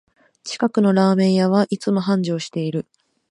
[0.43, 2.87] 近くのラーメン屋はいつも繁盛してる